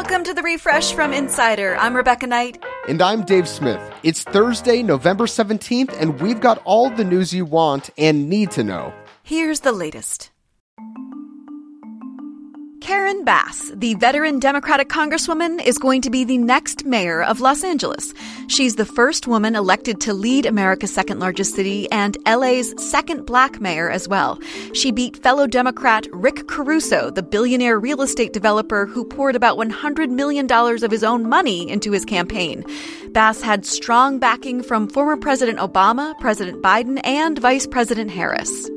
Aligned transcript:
Welcome 0.00 0.22
to 0.22 0.32
the 0.32 0.44
refresh 0.44 0.92
from 0.92 1.12
Insider. 1.12 1.76
I'm 1.76 1.92
Rebecca 1.92 2.28
Knight. 2.28 2.62
And 2.88 3.02
I'm 3.02 3.24
Dave 3.24 3.48
Smith. 3.48 3.80
It's 4.04 4.22
Thursday, 4.22 4.80
November 4.80 5.26
17th, 5.26 5.92
and 6.00 6.20
we've 6.20 6.40
got 6.40 6.62
all 6.64 6.88
the 6.88 7.02
news 7.02 7.34
you 7.34 7.44
want 7.44 7.90
and 7.98 8.28
need 8.28 8.52
to 8.52 8.62
know. 8.62 8.94
Here's 9.24 9.58
the 9.58 9.72
latest. 9.72 10.30
Karen 12.88 13.22
Bass, 13.22 13.70
the 13.74 13.92
veteran 13.96 14.38
Democratic 14.38 14.88
Congresswoman, 14.88 15.62
is 15.62 15.76
going 15.76 16.00
to 16.00 16.08
be 16.08 16.24
the 16.24 16.38
next 16.38 16.86
mayor 16.86 17.22
of 17.22 17.38
Los 17.38 17.62
Angeles. 17.62 18.14
She's 18.46 18.76
the 18.76 18.86
first 18.86 19.26
woman 19.26 19.54
elected 19.54 20.00
to 20.00 20.14
lead 20.14 20.46
America's 20.46 20.94
second 20.94 21.20
largest 21.20 21.54
city 21.54 21.86
and 21.92 22.16
LA's 22.26 22.72
second 22.82 23.26
black 23.26 23.60
mayor 23.60 23.90
as 23.90 24.08
well. 24.08 24.40
She 24.72 24.90
beat 24.90 25.22
fellow 25.22 25.46
Democrat 25.46 26.06
Rick 26.12 26.48
Caruso, 26.48 27.10
the 27.10 27.22
billionaire 27.22 27.78
real 27.78 28.00
estate 28.00 28.32
developer 28.32 28.86
who 28.86 29.04
poured 29.04 29.36
about 29.36 29.58
$100 29.58 30.08
million 30.08 30.50
of 30.50 30.90
his 30.90 31.04
own 31.04 31.28
money 31.28 31.68
into 31.68 31.92
his 31.92 32.06
campaign. 32.06 32.64
Bass 33.12 33.42
had 33.42 33.66
strong 33.66 34.18
backing 34.18 34.62
from 34.62 34.88
former 34.88 35.18
President 35.18 35.58
Obama, 35.58 36.18
President 36.20 36.62
Biden, 36.62 37.02
and 37.04 37.38
Vice 37.38 37.66
President 37.66 38.10
Harris. 38.10 38.70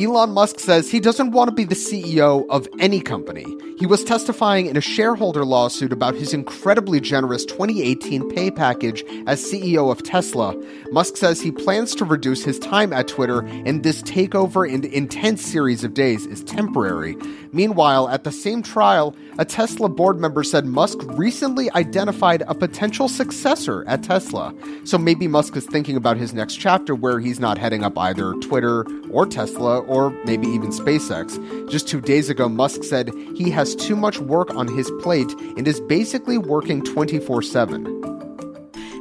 Elon 0.00 0.30
Musk 0.30 0.60
says 0.60 0.88
he 0.88 1.00
doesn't 1.00 1.32
want 1.32 1.48
to 1.48 1.54
be 1.54 1.64
the 1.64 1.74
CEO 1.74 2.46
of 2.50 2.68
any 2.78 3.00
company. 3.00 3.44
He 3.78 3.86
was 3.86 4.04
testifying 4.04 4.66
in 4.66 4.76
a 4.76 4.80
shareholder 4.80 5.44
lawsuit 5.44 5.92
about 5.92 6.14
his 6.14 6.32
incredibly 6.32 7.00
generous 7.00 7.44
2018 7.44 8.28
pay 8.30 8.50
package 8.50 9.04
as 9.26 9.42
CEO 9.42 9.90
of 9.90 10.02
Tesla. 10.02 10.54
Musk 10.90 11.16
says 11.16 11.40
he 11.40 11.50
plans 11.50 11.94
to 11.96 12.04
reduce 12.04 12.44
his 12.44 12.58
time 12.58 12.92
at 12.92 13.08
Twitter, 13.08 13.40
and 13.40 13.82
this 13.82 14.02
takeover 14.02 14.72
and 14.72 14.84
intense 14.84 15.44
series 15.44 15.82
of 15.82 15.94
days 15.94 16.26
is 16.26 16.44
temporary. 16.44 17.16
Meanwhile, 17.52 18.08
at 18.08 18.24
the 18.24 18.32
same 18.32 18.62
trial, 18.62 19.16
a 19.38 19.44
Tesla 19.44 19.88
board 19.88 20.18
member 20.18 20.42
said 20.42 20.66
Musk 20.66 20.98
recently 21.16 21.70
identified 21.72 22.42
a 22.48 22.54
potential 22.54 23.08
successor 23.08 23.84
at 23.86 24.02
Tesla. 24.02 24.54
So 24.84 24.98
maybe 24.98 25.28
Musk 25.28 25.56
is 25.56 25.66
thinking 25.66 25.96
about 25.96 26.16
his 26.16 26.34
next 26.34 26.56
chapter 26.56 26.94
where 26.94 27.20
he's 27.20 27.38
not 27.38 27.58
heading 27.58 27.84
up 27.84 27.96
either 27.96 28.34
Twitter 28.34 28.84
or 29.10 29.24
Tesla 29.24 29.78
or 29.88 30.10
maybe 30.24 30.46
even 30.48 30.70
SpaceX. 30.70 31.38
Just 31.68 31.88
two 31.88 32.00
days 32.00 32.30
ago, 32.30 32.48
Musk 32.48 32.84
said 32.84 33.12
he 33.34 33.50
has 33.50 33.74
too 33.74 33.96
much 33.96 34.18
work 34.18 34.54
on 34.54 34.68
his 34.68 34.90
plate 35.00 35.30
and 35.56 35.66
is 35.66 35.80
basically 35.80 36.38
working 36.38 36.82
24 36.82 37.42
7. 37.42 38.27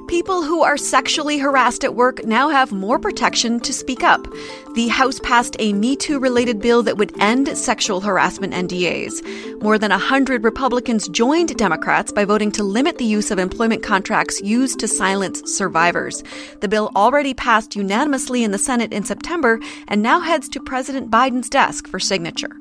People 0.07 0.41
who 0.41 0.63
are 0.63 0.77
sexually 0.77 1.37
harassed 1.37 1.83
at 1.83 1.95
work 1.95 2.23
now 2.23 2.47
have 2.47 2.71
more 2.71 2.97
protection 2.97 3.59
to 3.59 3.73
speak 3.73 4.03
up. 4.03 4.25
The 4.73 4.87
House 4.87 5.19
passed 5.19 5.57
a 5.59 5.73
Me 5.73 5.97
Too 5.97 6.17
related 6.17 6.61
bill 6.61 6.81
that 6.83 6.97
would 6.97 7.11
end 7.21 7.57
sexual 7.57 7.99
harassment 7.99 8.53
NDAs. 8.53 9.61
More 9.61 9.77
than 9.77 9.91
100 9.91 10.45
Republicans 10.45 11.09
joined 11.09 11.57
Democrats 11.57 12.13
by 12.13 12.23
voting 12.23 12.53
to 12.53 12.63
limit 12.63 12.99
the 12.99 13.05
use 13.05 13.31
of 13.31 13.37
employment 13.37 13.83
contracts 13.83 14.39
used 14.41 14.79
to 14.79 14.87
silence 14.87 15.41
survivors. 15.53 16.23
The 16.61 16.69
bill 16.69 16.89
already 16.95 17.33
passed 17.33 17.75
unanimously 17.75 18.45
in 18.45 18.51
the 18.51 18.57
Senate 18.57 18.93
in 18.93 19.03
September 19.03 19.59
and 19.89 20.01
now 20.01 20.21
heads 20.21 20.47
to 20.49 20.61
President 20.61 21.11
Biden's 21.11 21.49
desk 21.49 21.85
for 21.85 21.99
signature. 21.99 22.55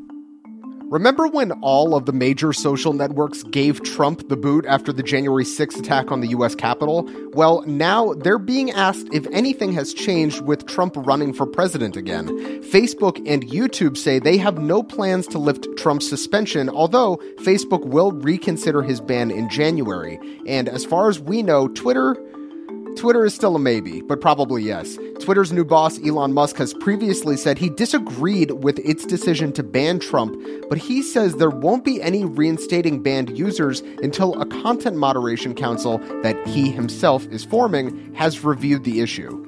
Remember 0.96 1.28
when 1.28 1.52
all 1.60 1.94
of 1.94 2.06
the 2.06 2.12
major 2.14 2.54
social 2.54 2.94
networks 2.94 3.42
gave 3.42 3.82
Trump 3.82 4.30
the 4.30 4.36
boot 4.36 4.64
after 4.64 4.94
the 4.94 5.02
January 5.02 5.44
6th 5.44 5.78
attack 5.78 6.10
on 6.10 6.22
the 6.22 6.28
US 6.28 6.54
Capitol? 6.54 7.06
Well, 7.34 7.62
now 7.66 8.14
they're 8.14 8.38
being 8.38 8.70
asked 8.70 9.06
if 9.12 9.26
anything 9.26 9.74
has 9.74 9.92
changed 9.92 10.40
with 10.40 10.64
Trump 10.64 10.94
running 10.96 11.34
for 11.34 11.44
president 11.44 11.98
again. 11.98 12.28
Facebook 12.62 13.18
and 13.30 13.46
YouTube 13.46 13.98
say 13.98 14.18
they 14.18 14.38
have 14.38 14.56
no 14.56 14.82
plans 14.82 15.26
to 15.26 15.38
lift 15.38 15.68
Trump's 15.76 16.08
suspension, 16.08 16.70
although 16.70 17.18
Facebook 17.40 17.84
will 17.84 18.12
reconsider 18.12 18.80
his 18.80 19.02
ban 19.02 19.30
in 19.30 19.50
January. 19.50 20.18
And 20.46 20.66
as 20.66 20.86
far 20.86 21.10
as 21.10 21.20
we 21.20 21.42
know, 21.42 21.68
Twitter 21.68 22.16
Twitter 22.96 23.26
is 23.26 23.34
still 23.34 23.54
a 23.54 23.58
maybe, 23.58 24.00
but 24.00 24.22
probably 24.22 24.62
yes. 24.62 24.98
Twitter's 25.20 25.52
new 25.52 25.64
boss, 25.64 26.02
Elon 26.04 26.32
Musk, 26.32 26.56
has 26.56 26.72
previously 26.72 27.36
said 27.36 27.58
he 27.58 27.68
disagreed 27.68 28.50
with 28.52 28.78
its 28.78 29.04
decision 29.04 29.52
to 29.52 29.62
ban 29.62 29.98
Trump, 29.98 30.34
but 30.70 30.78
he 30.78 31.02
says 31.02 31.36
there 31.36 31.50
won't 31.50 31.84
be 31.84 32.00
any 32.00 32.24
reinstating 32.24 33.02
banned 33.02 33.36
users 33.36 33.80
until 34.02 34.40
a 34.40 34.46
content 34.46 34.96
moderation 34.96 35.54
council 35.54 35.98
that 36.22 36.36
he 36.48 36.70
himself 36.70 37.26
is 37.26 37.44
forming 37.44 38.14
has 38.14 38.42
reviewed 38.42 38.84
the 38.84 39.00
issue. 39.00 39.42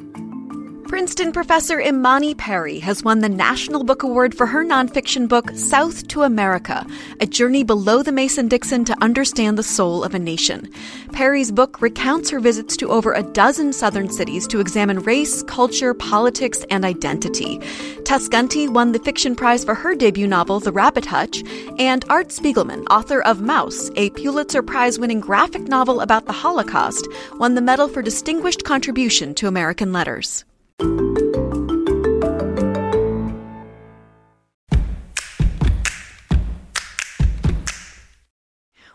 Princeton 0.89 1.33
professor 1.33 1.79
Imani 1.81 2.35
Perry 2.35 2.79
has 2.79 3.05
won 3.05 3.19
the 3.19 3.29
National 3.29 3.85
Book 3.85 4.05
Award 4.05 4.35
for 4.35 4.47
her 4.47 4.65
nonfiction 4.65 5.29
book, 5.29 5.51
South 5.51 6.09
to 6.09 6.23
America 6.23 6.87
A 7.21 7.27
Journey 7.27 7.63
Below 7.63 8.03
the 8.03 8.11
Mason 8.11 8.49
Dixon 8.49 8.87
to 8.87 8.97
Understand 9.03 9.59
the 9.59 9.63
Soul 9.63 10.03
of 10.03 10.15
a 10.15 10.19
Nation. 10.19 10.73
Perry's 11.13 11.53
book 11.53 11.83
recounts 11.83 12.31
her 12.31 12.41
visits 12.41 12.75
to 12.79 12.89
over 12.89 13.13
a 13.13 13.23
dozen 13.23 13.75
southern 13.75 14.09
cities 14.09 14.47
to 14.47 14.61
examine 14.61 15.01
race, 15.01 15.43
culture, 15.43 15.93
politics, 15.93 16.65
and 16.71 16.87
identity. 16.87 17.59
Tess 18.07 18.27
Gunty 18.27 18.67
won 18.67 18.93
the 18.93 18.99
fiction 18.99 19.37
prize 19.37 19.65
for 19.67 19.75
her 19.75 19.95
debut 19.95 20.27
novel, 20.27 20.59
The 20.59 20.73
Rabbit 20.73 21.05
Hutch, 21.05 21.45
and 21.79 22.03
Art 22.09 22.29
Spiegelman, 22.29 22.87
author 22.89 23.21
of 23.25 23.41
Maus, 23.41 23.93
a 23.97 24.09
Pulitzer 24.11 24.63
Prize 24.63 24.99
winning 24.99 25.21
graphic 25.21 25.69
novel 25.69 26.01
about 26.01 26.25
the 26.25 26.33
Holocaust, 26.33 27.07
won 27.35 27.57
the 27.57 27.61
medal 27.61 27.89
for 27.89 28.01
distinguished 28.01 28.65
contribution 28.65 29.35
to 29.35 29.49
American 29.49 29.93
letters. 29.93 30.47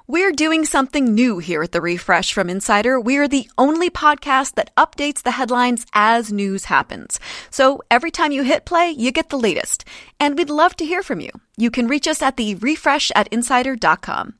We're 0.05 0.31
doing 0.31 0.65
something 0.65 1.13
new 1.15 1.39
here 1.39 1.63
at 1.63 1.71
the 1.71 1.81
Refresh 1.81 2.33
from 2.33 2.49
Insider. 2.49 2.99
We're 2.99 3.27
the 3.27 3.49
only 3.57 3.89
podcast 3.89 4.55
that 4.55 4.75
updates 4.75 5.23
the 5.23 5.31
headlines 5.31 5.85
as 5.93 6.31
news 6.31 6.65
happens. 6.65 7.19
So 7.49 7.81
every 7.89 8.11
time 8.11 8.31
you 8.31 8.43
hit 8.43 8.65
play, 8.65 8.91
you 8.91 9.11
get 9.11 9.29
the 9.29 9.39
latest. 9.39 9.85
And 10.19 10.37
we'd 10.37 10.49
love 10.49 10.75
to 10.75 10.85
hear 10.85 11.03
from 11.03 11.19
you. 11.19 11.31
You 11.57 11.71
can 11.71 11.87
reach 11.87 12.07
us 12.07 12.21
at 12.21 12.37
the 12.37 12.55
refresh 12.55 13.11
at 13.15 13.27
insider.com. 13.29 14.35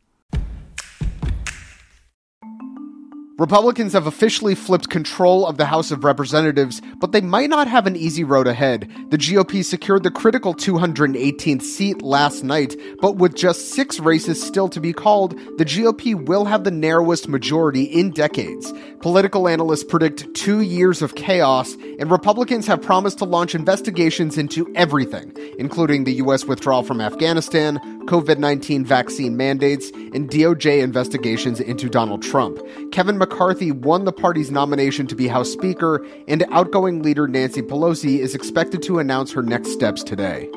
Republicans 3.39 3.94
have 3.94 4.05
officially 4.05 4.53
flipped 4.53 4.89
control 4.89 5.47
of 5.47 5.57
the 5.57 5.66
House 5.66 5.89
of 5.89 6.03
Representatives, 6.03 6.83
but 6.99 7.13
they 7.13 7.21
might 7.21 7.49
not 7.49 7.67
have 7.67 7.88
an 7.88 7.95
easy 7.95 8.23
road 8.23 8.45
ahead. 8.45 8.88
The 9.09 9.17
GOP 9.17 9.66
secured 9.66 10.03
the 10.03 10.11
critical 10.11 10.53
218th 10.53 11.63
seat 11.63 12.03
last 12.03 12.44
night, 12.44 12.75
but 13.01 13.16
with 13.16 13.35
just 13.35 13.69
six 13.69 13.99
races 13.99 14.41
still 14.41 14.69
to 14.69 14.79
be 14.79 14.94
called, 14.94 15.31
the 15.57 15.66
GOP 15.66 16.13
will 16.13 16.45
have 16.45 16.63
the 16.63 16.69
narrowest 16.69 17.27
majority 17.27 17.85
in 17.85 18.11
decades. 18.11 18.71
Political 19.01 19.47
analysts 19.47 19.83
predict 19.83 20.31
two 20.35 20.61
years 20.61 21.01
of 21.01 21.15
chaos, 21.15 21.75
and 21.97 22.11
Republicans 22.11 22.67
have 22.67 22.83
promised 22.83 23.17
to 23.17 23.25
launch 23.25 23.55
investigations 23.55 24.38
into 24.38 24.71
everything, 24.75 25.35
including 25.57 26.03
the 26.03 26.13
U.S. 26.15 26.45
withdrawal 26.45 26.83
from 26.83 27.01
Afghanistan, 27.01 27.79
COVID 28.06 28.38
19 28.38 28.86
vaccine 28.86 29.38
mandates, 29.38 29.90
and 29.91 30.30
DOJ 30.30 30.81
investigations 30.81 31.59
into 31.59 31.90
Donald 31.90 32.22
Trump. 32.22 32.59
Kevin 32.91 33.18
McCarthy 33.18 33.72
won 33.72 34.06
the 34.06 34.12
party's 34.12 34.52
nomination 34.52 35.08
to 35.08 35.16
be 35.16 35.28
House 35.28 35.52
Speaker, 35.52 36.06
and 36.28 36.46
outgoing 36.52 37.02
leader 37.02 37.28
Nancy 37.28 37.62
Pelosi 37.62 38.19
is 38.19 38.36
expected 38.36 38.81
to 38.84 39.00
announce 39.00 39.31
her 39.31 39.42
next 39.42 39.72
steps 39.72 40.03
today. 40.03 40.50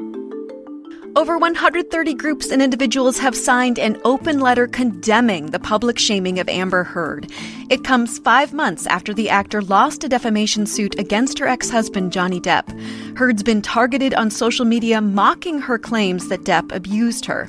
Over 1.17 1.39
130 1.39 2.12
groups 2.12 2.51
and 2.51 2.61
individuals 2.61 3.19
have 3.21 3.35
signed 3.35 3.79
an 3.79 3.99
open 4.05 4.39
letter 4.39 4.67
condemning 4.67 5.47
the 5.47 5.59
public 5.59 5.99
shaming 5.99 6.39
of 6.39 6.47
Amber 6.47 6.85
Heard. 6.85 7.33
It 7.71 7.85
comes 7.85 8.19
five 8.19 8.53
months 8.53 8.87
after 8.87 9.15
the 9.15 9.31
actor 9.31 9.62
lost 9.62 10.05
a 10.05 10.11
defamation 10.11 10.67
suit 10.67 10.99
against 10.99 11.39
her 11.39 11.47
ex 11.47 11.71
husband, 11.71 12.12
Johnny 12.12 12.39
Depp. 12.39 12.69
Heard's 13.16 13.43
been 13.43 13.62
targeted 13.62 14.12
on 14.12 14.31
social 14.31 14.66
media 14.66 15.00
mocking 15.00 15.59
her 15.59 15.78
claims 15.78 16.28
that 16.28 16.44
Depp 16.44 16.71
abused 16.71 17.25
her. 17.25 17.49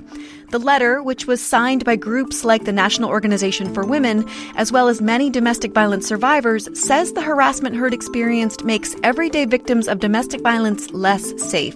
The 0.50 0.60
letter, 0.60 1.04
which 1.04 1.28
was 1.28 1.42
signed 1.42 1.84
by 1.84 1.98
groups 1.98 2.46
like 2.46 2.64
the 2.64 2.72
National 2.72 3.10
Organization 3.10 3.74
for 3.74 3.86
Women, 3.86 4.26
as 4.56 4.72
well 4.72 4.88
as 4.88 5.02
many 5.02 5.30
domestic 5.30 5.74
violence 5.74 6.08
survivors, 6.08 6.70
says 6.74 7.12
the 7.12 7.22
harassment 7.22 7.76
Heard 7.76 7.94
experienced 7.94 8.64
makes 8.64 8.96
everyday 9.04 9.44
victims 9.44 9.90
of 9.90 10.00
domestic 10.00 10.40
violence 10.40 10.90
less 10.92 11.34
safe. 11.44 11.76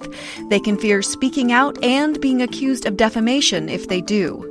They 0.49 0.61
can 0.61 0.77
fear 0.77 1.01
speaking 1.01 1.51
out 1.51 1.77
and 1.83 2.19
being 2.21 2.41
accused 2.41 2.85
of 2.85 2.95
defamation 2.95 3.67
if 3.67 3.89
they 3.89 3.99
do. 3.99 4.50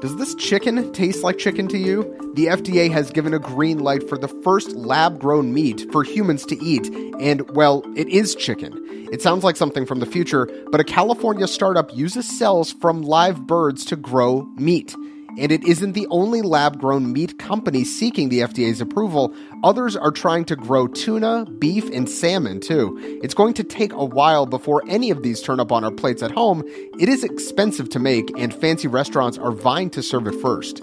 Does 0.00 0.14
this 0.14 0.36
chicken 0.36 0.92
taste 0.92 1.24
like 1.24 1.38
chicken 1.38 1.66
to 1.68 1.76
you? 1.76 2.04
The 2.34 2.46
FDA 2.46 2.88
has 2.92 3.10
given 3.10 3.34
a 3.34 3.40
green 3.40 3.80
light 3.80 4.08
for 4.08 4.16
the 4.16 4.28
first 4.28 4.76
lab 4.76 5.18
grown 5.18 5.52
meat 5.52 5.90
for 5.90 6.04
humans 6.04 6.46
to 6.46 6.64
eat, 6.64 6.86
and, 7.18 7.50
well, 7.50 7.82
it 7.96 8.06
is 8.06 8.36
chicken. 8.36 8.72
It 9.12 9.22
sounds 9.22 9.42
like 9.42 9.56
something 9.56 9.84
from 9.84 9.98
the 9.98 10.06
future, 10.06 10.48
but 10.70 10.80
a 10.80 10.84
California 10.84 11.48
startup 11.48 11.92
uses 11.96 12.28
cells 12.38 12.70
from 12.70 13.02
live 13.02 13.44
birds 13.48 13.84
to 13.86 13.96
grow 13.96 14.42
meat. 14.54 14.94
And 15.38 15.52
it 15.52 15.62
isn't 15.62 15.92
the 15.92 16.08
only 16.10 16.42
lab 16.42 16.80
grown 16.80 17.12
meat 17.12 17.38
company 17.38 17.84
seeking 17.84 18.28
the 18.28 18.40
FDA's 18.40 18.80
approval. 18.80 19.32
Others 19.62 19.96
are 19.96 20.10
trying 20.10 20.44
to 20.46 20.56
grow 20.56 20.88
tuna, 20.88 21.46
beef, 21.58 21.88
and 21.90 22.08
salmon 22.08 22.60
too. 22.60 22.98
It's 23.22 23.34
going 23.34 23.54
to 23.54 23.62
take 23.62 23.92
a 23.92 24.04
while 24.04 24.46
before 24.46 24.82
any 24.88 25.10
of 25.10 25.22
these 25.22 25.40
turn 25.40 25.60
up 25.60 25.70
on 25.70 25.84
our 25.84 25.92
plates 25.92 26.24
at 26.24 26.32
home. 26.32 26.64
It 26.98 27.08
is 27.08 27.22
expensive 27.22 27.88
to 27.90 28.00
make, 28.00 28.36
and 28.36 28.52
fancy 28.52 28.88
restaurants 28.88 29.38
are 29.38 29.52
vying 29.52 29.90
to 29.90 30.02
serve 30.02 30.26
it 30.26 30.34
first. 30.40 30.82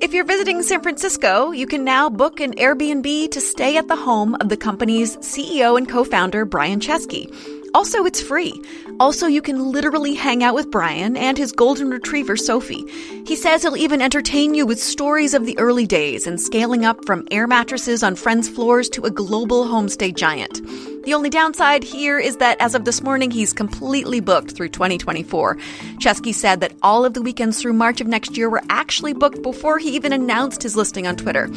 If 0.00 0.12
you're 0.12 0.24
visiting 0.24 0.62
San 0.62 0.82
Francisco, 0.82 1.52
you 1.52 1.66
can 1.66 1.84
now 1.84 2.10
book 2.10 2.40
an 2.40 2.54
Airbnb 2.56 3.30
to 3.30 3.40
stay 3.40 3.76
at 3.76 3.88
the 3.88 3.96
home 3.96 4.34
of 4.40 4.48
the 4.48 4.56
company's 4.56 5.16
CEO 5.18 5.78
and 5.78 5.88
co 5.88 6.04
founder, 6.04 6.44
Brian 6.44 6.80
Chesky. 6.80 7.32
Also, 7.74 8.04
it's 8.04 8.22
free. 8.22 8.62
Also, 9.00 9.26
you 9.26 9.42
can 9.42 9.72
literally 9.72 10.14
hang 10.14 10.44
out 10.44 10.54
with 10.54 10.70
Brian 10.70 11.16
and 11.16 11.36
his 11.36 11.50
golden 11.50 11.90
retriever, 11.90 12.36
Sophie. 12.36 12.84
He 13.26 13.34
says 13.34 13.62
he'll 13.62 13.76
even 13.76 14.00
entertain 14.00 14.54
you 14.54 14.64
with 14.64 14.80
stories 14.80 15.34
of 15.34 15.44
the 15.44 15.58
early 15.58 15.84
days 15.84 16.24
and 16.24 16.40
scaling 16.40 16.84
up 16.84 17.04
from 17.04 17.26
air 17.32 17.48
mattresses 17.48 18.04
on 18.04 18.14
friends' 18.14 18.48
floors 18.48 18.88
to 18.90 19.02
a 19.02 19.10
global 19.10 19.64
homestay 19.64 20.14
giant. 20.14 20.60
The 21.04 21.14
only 21.14 21.28
downside 21.28 21.82
here 21.82 22.18
is 22.18 22.36
that 22.36 22.60
as 22.60 22.76
of 22.76 22.84
this 22.84 23.02
morning, 23.02 23.32
he's 23.32 23.52
completely 23.52 24.20
booked 24.20 24.52
through 24.52 24.68
2024. 24.68 25.56
Chesky 25.98 26.32
said 26.32 26.60
that 26.60 26.74
all 26.80 27.04
of 27.04 27.14
the 27.14 27.22
weekends 27.22 27.60
through 27.60 27.72
March 27.72 28.00
of 28.00 28.06
next 28.06 28.36
year 28.36 28.48
were 28.48 28.62
actually 28.70 29.14
booked 29.14 29.42
before 29.42 29.78
he 29.78 29.96
even 29.96 30.12
announced 30.12 30.62
his 30.62 30.76
listing 30.76 31.08
on 31.08 31.16
Twitter. 31.16 31.50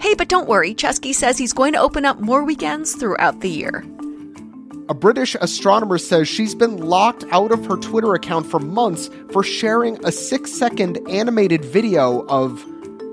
Hey, 0.00 0.14
but 0.14 0.28
don't 0.28 0.48
worry, 0.48 0.74
Chesky 0.74 1.14
says 1.14 1.38
he's 1.38 1.52
going 1.52 1.74
to 1.74 1.80
open 1.80 2.04
up 2.04 2.18
more 2.18 2.42
weekends 2.42 2.96
throughout 2.96 3.40
the 3.40 3.50
year. 3.50 3.84
A 4.90 4.94
British 4.94 5.36
astronomer 5.40 5.98
says 5.98 6.26
she's 6.26 6.56
been 6.56 6.78
locked 6.78 7.24
out 7.30 7.52
of 7.52 7.64
her 7.66 7.76
Twitter 7.76 8.12
account 8.12 8.44
for 8.44 8.58
months 8.58 9.08
for 9.30 9.44
sharing 9.44 10.04
a 10.04 10.10
six 10.10 10.50
second 10.52 10.98
animated 11.08 11.64
video 11.64 12.26
of 12.26 12.60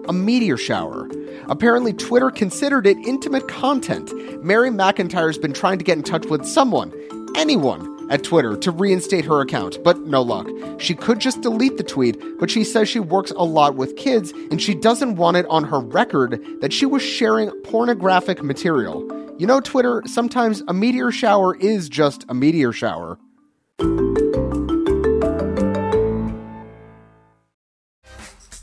a 0.10 0.12
meteor 0.12 0.58
shower. 0.58 1.08
Apparently, 1.50 1.94
Twitter 1.94 2.32
considered 2.32 2.88
it 2.88 2.98
intimate 3.06 3.48
content. 3.48 4.12
Mary 4.44 4.72
McIntyre's 4.72 5.38
been 5.38 5.54
trying 5.54 5.78
to 5.78 5.84
get 5.84 6.00
in 6.00 6.04
touch 6.04 6.26
with 6.26 6.48
someone, 6.48 6.92
anyone, 7.36 7.97
at 8.10 8.24
Twitter 8.24 8.56
to 8.58 8.72
reinstate 8.72 9.26
her 9.26 9.42
account, 9.42 9.84
but 9.84 10.00
no 10.02 10.22
luck. 10.22 10.48
She 10.80 10.96
could 10.96 11.20
just 11.20 11.42
delete 11.42 11.78
the 11.78 11.84
tweet, 11.84 12.18
but 12.40 12.50
she 12.50 12.64
says 12.64 12.90
she 12.90 13.00
works 13.00 13.32
a 13.32 13.44
lot 13.44 13.76
with 13.76 13.96
kids 13.96 14.32
and 14.52 14.62
she 14.62 14.76
doesn't 14.76 15.16
want 15.16 15.38
it 15.38 15.46
on 15.50 15.64
her 15.66 15.80
record 15.80 16.44
that 16.62 16.74
she 16.74 16.86
was 16.86 17.02
sharing 17.02 17.52
pornographic 17.62 18.44
material. 18.44 19.06
You 19.38 19.48
know, 19.48 19.60
Twitter, 19.60 20.04
sometimes 20.06 20.64
a 20.68 20.74
meteor 20.74 21.12
shower 21.12 21.56
is 21.56 21.90
just 21.90 22.26
a 22.28 22.34
meteor 22.34 22.72
shower. 22.72 23.20